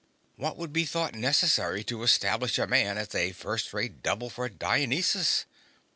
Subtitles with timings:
[0.35, 4.49] What would be thought necessary to establish a man as a first rate double for
[4.49, 5.45] Dionysus?